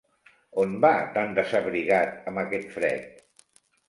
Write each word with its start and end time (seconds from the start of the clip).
On 0.61 0.71
va 0.85 0.89
tan 1.17 1.35
desabrigat, 1.39 2.15
amb 2.31 2.41
aquest 2.45 2.73
fred? 2.79 3.21